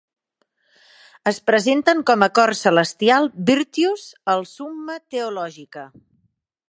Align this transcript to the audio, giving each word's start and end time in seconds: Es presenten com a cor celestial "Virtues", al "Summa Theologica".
Es 1.31 1.39
presenten 1.49 2.01
com 2.11 2.25
a 2.27 2.29
cor 2.39 2.53
celestial 2.61 3.29
"Virtues", 3.51 4.07
al 4.35 4.43
"Summa 4.55 4.97
Theologica". 5.15 5.89